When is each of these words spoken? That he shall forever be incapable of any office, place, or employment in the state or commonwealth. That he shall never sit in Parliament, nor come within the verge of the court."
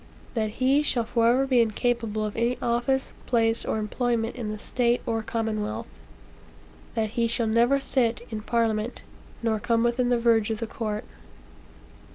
That 0.33 0.53
he 0.53 0.81
shall 0.81 1.03
forever 1.03 1.45
be 1.45 1.61
incapable 1.61 2.25
of 2.25 2.35
any 2.35 2.57
office, 2.59 3.13
place, 3.27 3.63
or 3.63 3.77
employment 3.77 4.35
in 4.35 4.49
the 4.49 4.57
state 4.57 4.99
or 5.05 5.21
commonwealth. 5.21 5.85
That 6.95 7.09
he 7.11 7.27
shall 7.27 7.45
never 7.45 7.79
sit 7.79 8.25
in 8.31 8.41
Parliament, 8.41 9.03
nor 9.43 9.59
come 9.59 9.83
within 9.83 10.09
the 10.09 10.17
verge 10.17 10.49
of 10.49 10.57
the 10.59 10.65
court." 10.65 11.05